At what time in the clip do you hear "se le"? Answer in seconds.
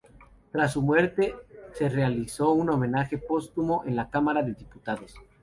1.75-1.89